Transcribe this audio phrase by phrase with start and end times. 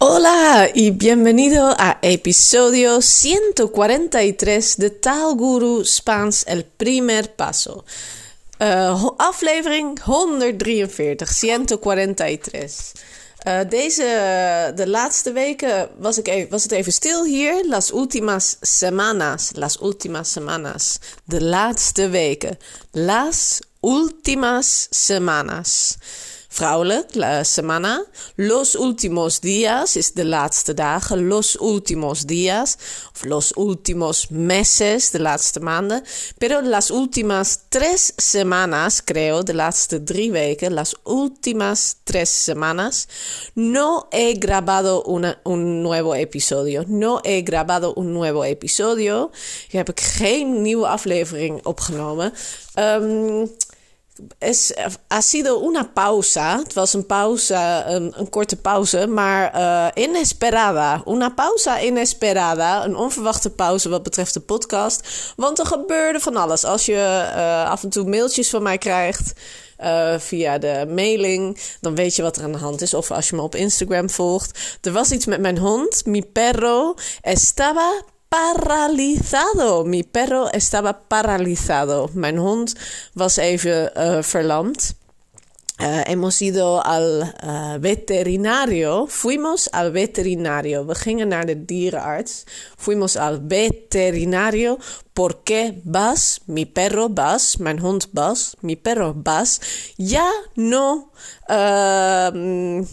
[0.00, 7.84] Hola y bienvenido a episodio 143 de Taalguru Spaans El Primer Paso.
[8.60, 12.92] Uh, aflevering 143, 143.
[13.44, 17.66] Uh, deze, de laatste weken was, ik even, was het even stil hier.
[17.66, 19.50] Las últimas semanas.
[19.54, 20.98] Las últimas semanas.
[21.24, 22.58] De laatste weken.
[22.92, 25.96] Las últimas semanas
[26.48, 28.04] vrouwelijk, la semana.
[28.36, 31.28] Los últimos días is de laatste dagen.
[31.28, 32.78] Los últimos días
[33.14, 36.02] of los últimos meses, de laatste maanden.
[36.38, 43.08] Pero las últimas tres semanas, creo, de laatste drie weken, las últimas tres semanas,
[43.54, 46.84] no he grabado una, un nuevo episodio.
[46.88, 49.30] No he grabado un nuevo episodio.
[49.66, 52.32] Ik heb ik geen nieuwe aflevering opgenomen.
[52.74, 53.50] Um,
[54.38, 54.72] es,
[55.08, 56.58] ha sido una pausa.
[56.58, 61.02] Het was een pauze, een, een korte pauze, maar uh, inesperada.
[61.06, 62.84] Una pausa inesperada.
[62.84, 65.08] Een onverwachte pauze wat betreft de podcast.
[65.36, 66.64] Want er gebeurde van alles.
[66.64, 69.32] Als je uh, af en toe mailtjes van mij krijgt.
[70.18, 72.94] Via de mailing, dan weet je wat er aan de hand is.
[72.94, 74.78] Of als je me op Instagram volgt.
[74.80, 79.84] Er was iets met mijn hond, mi perro, estaba paralizado.
[79.84, 82.08] Mi perro estaba paralizado.
[82.12, 82.74] Mijn hond
[83.14, 84.96] was even uh, verlamd.
[85.80, 89.06] Uh, hemos ido al uh, veterinario.
[89.06, 90.84] Fuimos al veterinario.
[90.84, 92.44] We gingen naar de dierenarts.
[92.76, 94.78] Fuimos al veterinario.
[95.12, 99.60] Porque Bas, mi perro Bas, mijn hond Bas, mi perro Bas,
[99.96, 101.10] ya no.
[101.46, 102.84] Uh,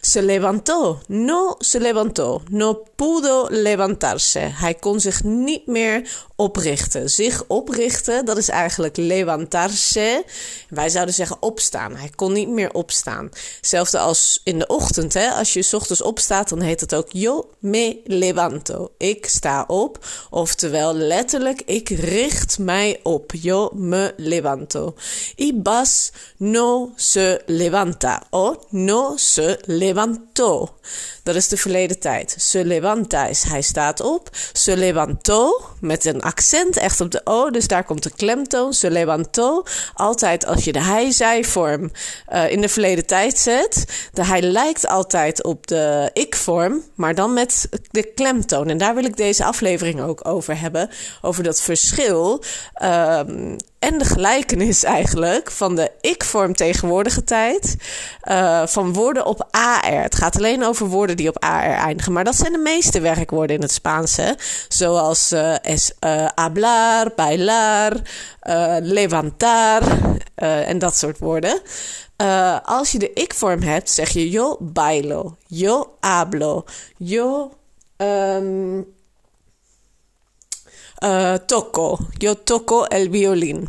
[0.00, 1.00] se levantó.
[1.06, 2.42] No se levantó.
[2.50, 4.38] No pudo levantarse.
[4.38, 7.10] Hij kon zich niet meer oprichten.
[7.10, 10.24] Zich oprichten, dat is eigenlijk levantarse.
[10.68, 11.96] Wij zouden zeggen opstaan.
[11.96, 13.30] Hij kon niet meer opstaan.
[13.56, 15.14] Hetzelfde als in de ochtend.
[15.14, 15.28] Hè?
[15.28, 18.92] Als je s ochtends opstaat, dan heet het ook yo me levanto.
[18.96, 20.06] Ik sta op.
[20.30, 23.32] Oftewel letterlijk, ik richt mij op.
[23.34, 24.94] Yo me levanto.
[25.36, 28.22] Y Bas no se levanta.
[28.30, 30.74] O no se levantó.
[31.22, 32.34] Dat is de verleden tijd.
[32.38, 34.28] Se levanta is hij staat op.
[34.52, 37.50] Se levantó met een accent echt op de O.
[37.50, 38.72] Dus daar komt de klemtoon.
[38.72, 39.64] Se levantó.
[39.94, 41.90] Altijd als je de hij-zij-vorm
[42.32, 43.84] uh, in de verleden tijd zet.
[44.12, 46.82] De hij lijkt altijd op de ik-vorm.
[46.94, 48.68] Maar dan met de klemtoon.
[48.68, 50.90] En daar wil ik deze aflevering ook over hebben.
[51.20, 52.42] Over dat verschil.
[52.82, 57.76] Um, en de gelijkenis eigenlijk van de ik-vorm tegenwoordige tijd.
[58.28, 60.02] Uh, van woorden op AR.
[60.02, 62.12] Het gaat alleen over woorden die op AR eindigen.
[62.12, 64.16] Maar dat zijn de meeste werkwoorden in het Spaans.
[64.16, 64.32] Hè?
[64.68, 67.92] Zoals uh, es, uh, hablar, bailar,
[68.82, 69.82] levantar
[70.34, 71.60] en dat soort woorden.
[72.64, 76.64] als je de ik-vorm hebt, zeg je yo bailo, yo hablo,
[76.96, 77.52] yo...
[77.96, 78.91] Um,
[81.02, 81.98] uh, toco.
[82.18, 83.68] Yo toco el violín.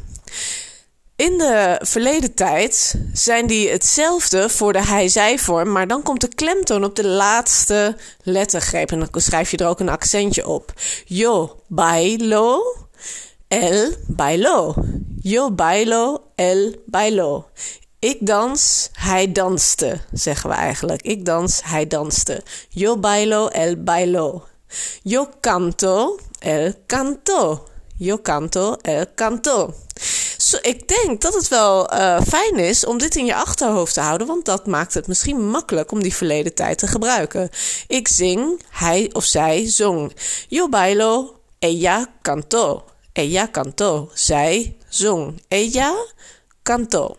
[1.16, 6.84] In de verleden tijd zijn die hetzelfde voor de hij-zij-vorm, maar dan komt de klemtoon
[6.84, 8.92] op de laatste lettergreep.
[8.92, 10.74] En dan schrijf je er ook een accentje op.
[11.06, 12.62] Yo bailo,
[13.48, 14.76] el bailo.
[15.22, 17.46] Yo bailo, el bailo.
[18.00, 21.02] Ik dans, hij danste, zeggen we eigenlijk.
[21.02, 22.44] Ik dans, hij danste.
[22.70, 24.44] Yo bailo, el bailo.
[25.04, 27.68] Yo canto, el canto.
[27.98, 29.74] Yo canto, el canto.
[30.38, 34.02] So, ik denk dat het wel uh, fijn is om dit in je achterhoofd te
[34.02, 37.50] houden, want dat maakt het misschien makkelijk om die verleden tijd te gebruiken.
[37.88, 40.16] Ik zing, hij of zij zong.
[40.48, 42.84] Yo bailo, ella cantó.
[43.14, 44.10] Ella cantó.
[44.14, 45.42] Zij zong.
[45.48, 45.96] Ella
[46.64, 47.16] cantó.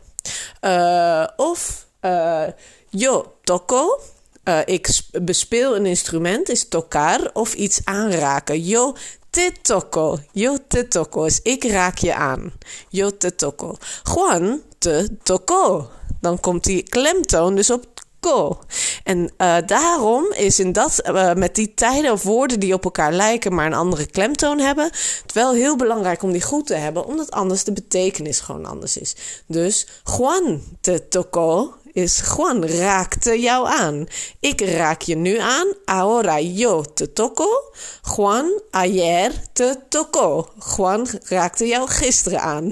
[0.61, 2.47] Uh, of uh,
[2.91, 4.01] yo toco.
[4.45, 4.89] Uh, ik
[5.23, 8.63] bespeel een instrument, is tocar of iets aanraken.
[8.63, 8.95] Yo
[9.31, 10.19] te toco.
[10.33, 12.53] Yo te toco is ik raak je aan.
[12.89, 13.77] Yo te toco.
[14.15, 15.89] Juan te toco.
[16.21, 17.87] Dan komt die klemtoon dus op
[18.21, 18.59] ko.
[19.03, 23.13] En uh, daarom is in dat, uh, met die tijden of woorden die op elkaar
[23.13, 24.85] lijken, maar een andere klemtoon hebben,
[25.23, 28.97] het wel heel belangrijk om die goed te hebben, omdat anders de betekenis gewoon anders
[28.97, 29.17] is.
[29.47, 29.87] Dus
[30.17, 34.07] Juan te toco is Juan raakte jou aan.
[34.41, 35.67] Ik raak je nu aan.
[35.85, 37.73] Ahora yo te toco.
[38.03, 40.49] Juan ayer te toco.
[40.77, 42.71] Juan raakte jou gisteren aan.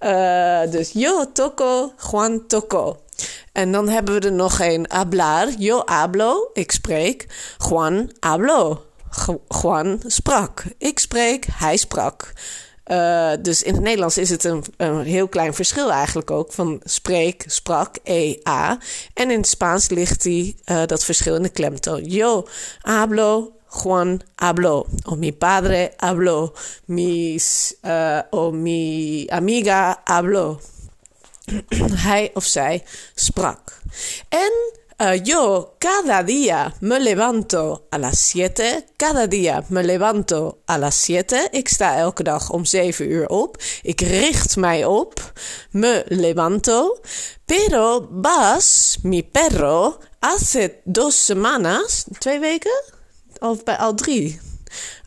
[0.00, 2.96] Uh, dus yo toco, Juan toco.
[3.52, 5.48] En dan hebben we er nog een hablar.
[5.58, 7.26] Yo hablo, ik spreek.
[7.68, 8.82] Juan hablo.
[9.48, 10.64] Juan sprak.
[10.78, 12.32] Ik spreek, hij sprak.
[12.86, 16.80] Uh, dus in het Nederlands is het een, een, heel klein verschil eigenlijk ook van
[16.84, 18.78] spreek, sprak, e, a.
[19.14, 22.04] En in het Spaans ligt die, uh, dat verschil in de klemtoon.
[22.04, 22.46] Yo
[22.80, 23.52] hablo,
[23.82, 26.52] Juan habló, o mi padre habló,
[26.84, 30.60] mis, uh, o mi amiga habló.
[32.06, 32.84] Hij of zij
[33.14, 33.80] sprak.
[34.28, 34.52] En
[34.96, 38.86] Uh, yo cada día me levanto a las 7.
[38.96, 41.48] Cada día me levanto a las 7.
[41.50, 43.56] Ik sta elke dag om 7 uur op.
[43.82, 45.32] Ik richt mij op.
[45.70, 47.00] Me levanto.
[47.44, 52.04] Pero Bas, mi perro, hace dos semanas.
[52.18, 52.82] Twee weken?
[53.38, 54.40] Of bij al drie?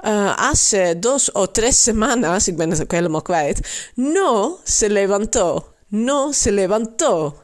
[0.05, 3.89] Uh, hace dos o tres semanas, ik ben het ook helemaal kwijt.
[3.95, 5.65] No se levantó.
[5.87, 7.35] No se levantó.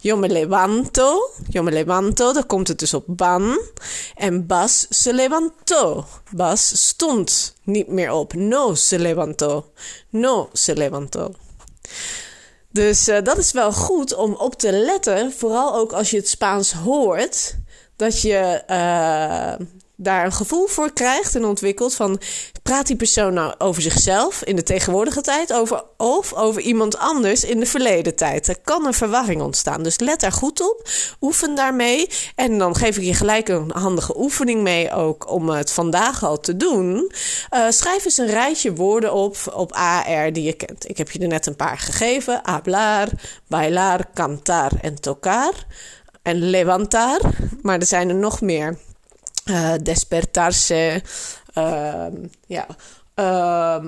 [0.00, 3.60] Yo me levanto, yo me levanto, dan komt het dus op ban.
[4.14, 6.06] En Bas se levantó.
[6.30, 8.34] Bas stond niet meer op.
[8.34, 9.72] No se levantó.
[10.10, 11.30] No se levantó.
[12.70, 16.28] Dus uh, dat is wel goed om op te letten, vooral ook als je het
[16.28, 17.56] Spaans hoort,
[17.96, 22.20] dat je uh, daar een gevoel voor krijgt en ontwikkelt van
[22.62, 27.44] praat die persoon nou over zichzelf in de tegenwoordige tijd over, of over iemand anders
[27.44, 28.48] in de verleden tijd.
[28.48, 29.82] Er kan een verwarring ontstaan.
[29.82, 30.88] Dus let daar goed op,
[31.20, 35.72] oefen daarmee en dan geef ik je gelijk een handige oefening mee ook om het
[35.72, 37.12] vandaag al te doen.
[37.54, 40.88] Uh, schrijf eens een rijtje woorden op op AR die je kent.
[40.88, 43.08] Ik heb je er net een paar gegeven: hablar,
[43.48, 45.52] bailar, cantar en tocar
[46.22, 47.20] en levantar,
[47.62, 48.76] maar er zijn er nog meer.
[49.50, 51.02] Uh, despertarse.
[51.54, 52.06] Uh,
[52.46, 52.66] ja.
[53.14, 53.84] Uh,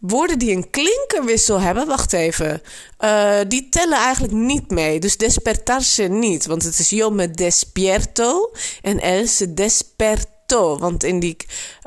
[0.00, 2.62] woorden die een klinkerwissel hebben, wacht even.
[3.00, 5.00] Uh, die tellen eigenlijk niet mee.
[5.00, 8.52] Dus despertarse niet, want het is yo me despierto
[8.82, 11.36] en el se desperta want in die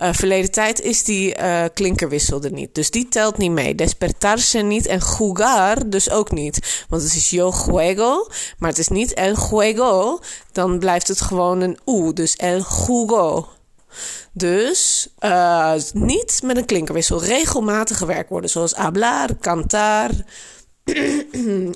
[0.02, 2.76] uh, verleden tijd is die uh, klinkerwissel er niet.
[2.76, 3.76] Dus die telt niet mee.
[3.76, 6.86] Despertarse niet en jugar dus ook niet.
[6.90, 8.28] Want het is yo juego,
[8.58, 10.20] maar het is niet el juego.
[10.52, 13.48] Dan blijft het gewoon een u, dus el jugo.
[14.32, 17.24] Dus uh, niet met een klinkerwissel.
[17.24, 20.10] Regelmatige werkwoorden zoals hablar, cantar,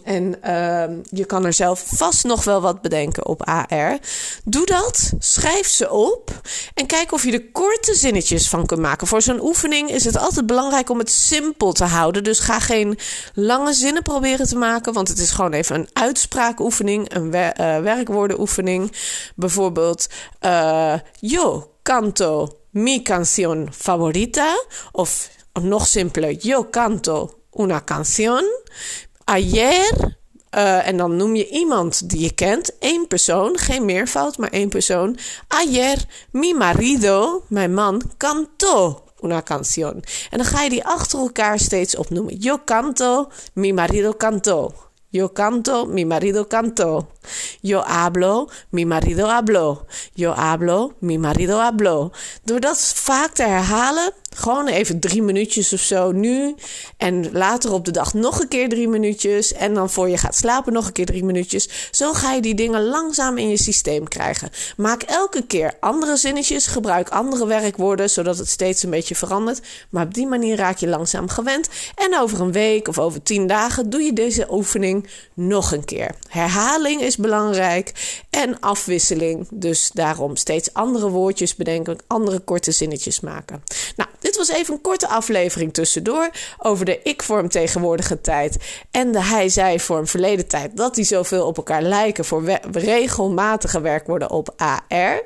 [0.03, 3.97] en uh, je kan er zelf vast nog wel wat bedenken op AR.
[4.43, 6.41] Doe dat, schrijf ze op
[6.73, 9.07] en kijk of je er korte zinnetjes van kunt maken.
[9.07, 12.23] Voor zo'n oefening is het altijd belangrijk om het simpel te houden.
[12.23, 12.97] Dus ga geen
[13.33, 17.79] lange zinnen proberen te maken, want het is gewoon even een uitspraakoefening, een wer uh,
[17.79, 18.91] werkwoordenoefening.
[19.35, 20.07] Bijvoorbeeld,
[20.41, 24.63] uh, yo canto mi canción favorita.
[24.91, 25.29] Of
[25.61, 28.43] nog simpeler, yo canto una canción.
[29.23, 30.17] Ayer.
[30.55, 32.77] Uh, en dan noem je iemand die je kent.
[32.79, 35.17] één persoon, geen meervoud, maar één persoon.
[35.47, 40.03] Ayer, mi marido, mijn man, cantó una canción.
[40.29, 42.37] En dan ga je die achter elkaar steeds opnoemen.
[42.37, 44.73] Yo canto, mi marido cantó.
[45.11, 47.07] Yo canto, mi marido cantó.
[47.61, 49.87] Yo hablo, mi marido habló.
[50.13, 52.11] Yo hablo, mi marido habló.
[52.43, 56.55] Door dat vaak te herhalen, gewoon even drie minuutjes of zo nu.
[56.97, 59.53] En later op de dag nog een keer drie minuutjes.
[59.53, 61.89] En dan voor je gaat slapen nog een keer drie minuutjes.
[61.91, 64.49] Zo ga je die dingen langzaam in je systeem krijgen.
[64.77, 66.67] Maak elke keer andere zinnetjes.
[66.67, 69.61] Gebruik andere werkwoorden, zodat het steeds een beetje verandert.
[69.89, 71.69] Maar op die manier raak je langzaam gewend.
[71.95, 74.98] En over een week of over tien dagen doe je deze oefening
[75.33, 76.15] nog een keer.
[76.27, 77.91] Herhaling is belangrijk
[78.29, 79.47] en afwisseling.
[79.51, 83.63] Dus daarom steeds andere woordjes bedenken, andere korte zinnetjes maken.
[83.95, 88.57] Nou, dit was even een korte aflevering tussendoor over de ik-vorm tegenwoordige tijd
[88.91, 90.77] en de hij-zij-vorm verleden tijd.
[90.77, 95.21] Dat die zoveel op elkaar lijken voor regelmatige werkwoorden op AR.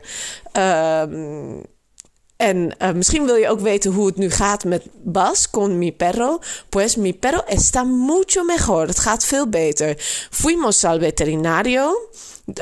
[0.58, 1.62] Um,
[2.44, 5.92] en uh, misschien wil je ook weten hoe het nu gaat met Bas con mi
[5.92, 6.40] perro.
[6.70, 8.88] Pues mi perro está mucho mejor.
[8.88, 9.96] Het gaat veel beter.
[10.30, 12.10] Fuimos al veterinario.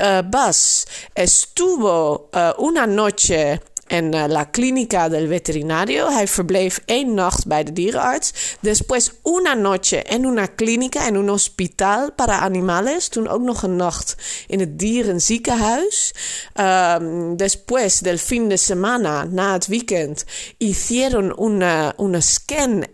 [0.00, 3.60] Uh, Bas estuvo uh, una noche
[3.92, 6.08] en uh, la clínica del veterinario.
[6.08, 8.56] Hij verbleef één nacht bij de dierenarts.
[8.60, 13.08] Después una noche en una clínica, en un hospital para animales.
[13.08, 16.14] Toen ook nog een nacht in het dierenziekenhuis.
[16.60, 20.24] Um, después del fin de semana, na het weekend,
[20.58, 22.84] hicieron una, una scan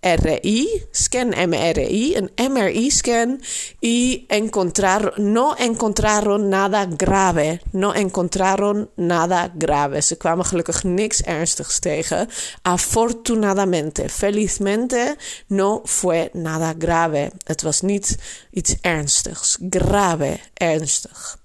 [0.00, 3.40] MRI, scan MRI, een MRI-scan,
[3.80, 7.60] y encontraron, no encontraron nada grave.
[7.70, 10.00] No encontraron nada grave.
[10.02, 12.28] Ze kwamen gelukkig niks ernstigs tegen.
[12.62, 17.30] Afortunadamente, felizmente, no fue nada grave.
[17.44, 18.16] Het was niet
[18.50, 19.58] iets ernstigs.
[19.70, 21.38] Grave, ernstig.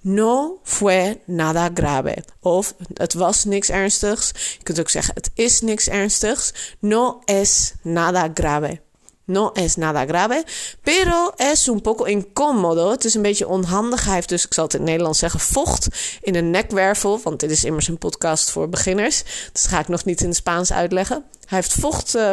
[0.00, 2.24] No fue nada grave.
[2.40, 4.32] Of het was niks ernstigs.
[4.58, 6.52] Je kunt ook zeggen het is niks ernstigs.
[6.78, 8.80] No es nada grave.
[9.28, 10.44] No es nada grave,
[10.82, 12.90] pero es un poco incómodo.
[12.90, 14.04] Het is een beetje onhandig.
[14.04, 15.88] Hij heeft dus, ik zal het in het Nederlands zeggen, vocht
[16.20, 17.20] in een nekwervel.
[17.22, 19.22] Want dit is immers een podcast voor beginners.
[19.52, 21.24] Dus dat ga ik nog niet in het Spaans uitleggen.
[21.46, 22.14] Hij heeft vocht...
[22.14, 22.32] Uh,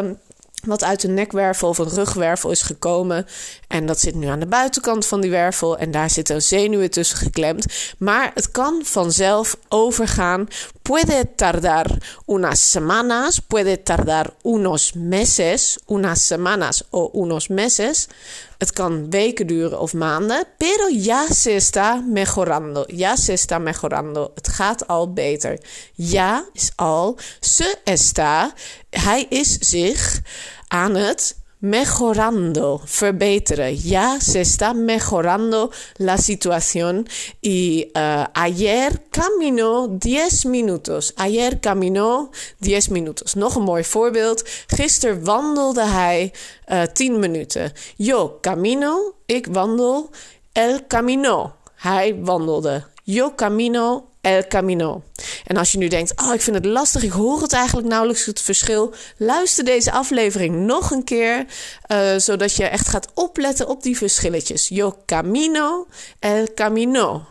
[0.66, 3.26] wat uit de nekwervel of een rugwervel is gekomen.
[3.68, 5.78] En dat zit nu aan de buitenkant van die wervel.
[5.78, 7.66] En daar zitten zenuwen tussen geklemd.
[7.98, 10.48] Maar het kan vanzelf overgaan.
[10.86, 18.08] Puede tardar unas semanas, puede tardar unos meses, unas semanas o unos meses.
[18.58, 20.46] Het kan weken duren of maanden.
[20.58, 22.86] Pero ya se está mejorando.
[22.88, 24.32] Ya se está mejorando.
[24.36, 25.60] Het gaat al beter.
[25.96, 27.18] Ja is al.
[27.40, 28.54] Se está.
[28.90, 30.22] Hij is zich
[30.68, 33.76] aan het mejorando, verbeteren.
[33.76, 37.08] Ya se está mejorando la situación.
[37.42, 41.14] Y uh, ayer caminó 10 minutos.
[41.18, 43.36] Ayer caminó 10 minutos.
[43.36, 44.44] Nog een mooi voorbeeld.
[44.68, 46.34] Gisteren wandelde hij
[46.72, 47.72] uh, 10 minuten.
[47.96, 50.10] Yo camino, ik wandel.
[50.52, 52.84] El camino, hij wandelde.
[53.04, 55.04] Yo camino, El Camino.
[55.46, 58.26] En als je nu denkt, oh, ik vind het lastig, ik hoor het eigenlijk nauwelijks
[58.26, 58.94] het verschil.
[59.18, 61.46] Luister deze aflevering nog een keer,
[61.88, 64.68] uh, zodat je echt gaat opletten op die verschilletjes.
[64.68, 65.88] Yo camino,
[66.20, 67.26] el camino.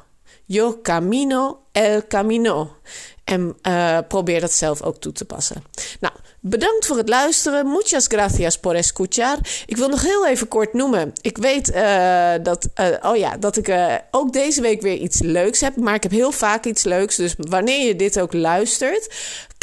[0.45, 2.77] Yo camino, el camino.
[3.25, 5.65] En uh, probeer dat zelf ook toe te passen.
[6.01, 6.15] Nou,
[6.47, 7.71] Bedankt voor het luisteren.
[7.71, 9.39] Muchas gracias por escuchar.
[9.67, 11.13] Ik wil nog heel even kort noemen.
[11.21, 15.23] Ik weet uh, dat, uh, oh ja, dat ik uh, ook deze week weer iets
[15.23, 15.77] leuks heb.
[15.77, 17.17] Maar ik heb heel vaak iets leuks.
[17.17, 19.09] Dus wanneer je dit ook luistert,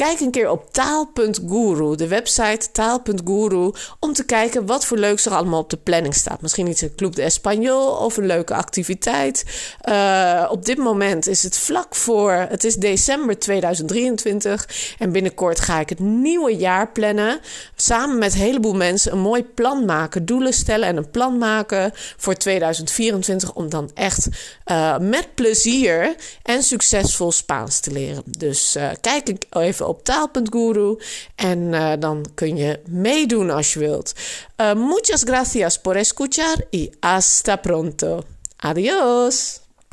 [0.01, 5.31] Kijk een keer op taal.guru, de website taal.guru, om te kijken wat voor leuks er
[5.31, 6.41] allemaal op de planning staat.
[6.41, 9.43] Misschien iets een Club de Español of een leuke activiteit.
[10.49, 15.89] Op dit moment is het vlak voor, het is december 2023 en binnenkort ga ik
[15.89, 17.39] het nieuwe jaar plannen.
[17.75, 21.91] Samen met een heleboel mensen een mooi plan maken, doelen stellen en een plan maken
[22.17, 24.27] voor 2024 om dan echt
[24.65, 28.23] uh, met plezier en succesvol Spaans te leren.
[28.25, 30.97] Dus uh, kijk even op taal.guru.
[31.35, 34.13] En uh, dan kun je meedoen als je wilt.
[34.75, 38.23] Muchas gracias por escuchar y hasta pronto.
[38.57, 39.61] Adiós.